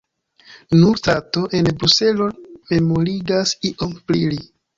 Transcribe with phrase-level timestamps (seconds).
[0.77, 2.31] Nur strato en Bruselo
[2.73, 4.43] memorigas iom pri li.